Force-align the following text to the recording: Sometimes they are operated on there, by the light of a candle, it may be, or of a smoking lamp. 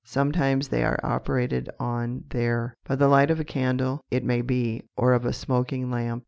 Sometimes 0.03 0.69
they 0.69 0.83
are 0.83 0.97
operated 1.03 1.69
on 1.79 2.23
there, 2.29 2.73
by 2.87 2.95
the 2.95 3.07
light 3.07 3.29
of 3.29 3.39
a 3.39 3.43
candle, 3.43 4.01
it 4.09 4.23
may 4.23 4.41
be, 4.41 4.81
or 4.97 5.13
of 5.13 5.25
a 5.27 5.31
smoking 5.33 5.91
lamp. 5.91 6.19